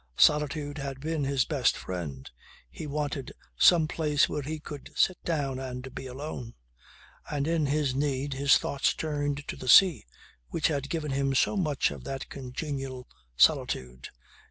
[0.17, 2.27] Solitude had been his best friend.
[2.71, 6.55] He wanted some place where he could sit down and be alone.
[7.29, 10.05] And in his need his thoughts turned to the sea
[10.49, 14.09] which had given him so much of that congenial solitude.